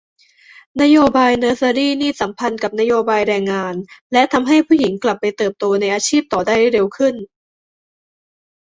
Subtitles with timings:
[0.81, 3.73] นโยบายเนอสเซอรีนี่สัมพันธ์กับนโยบายแรงงาน
[4.13, 7.15] และทำให้ผู้หญิงกลับไปเติบโตในอาชีพต่อได้เร็วขึ้น